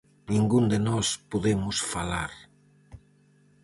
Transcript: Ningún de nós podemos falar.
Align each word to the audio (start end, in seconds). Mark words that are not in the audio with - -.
Ningún 0.31 0.65
de 0.71 0.79
nós 0.87 1.07
podemos 1.31 1.77
falar. 1.93 2.31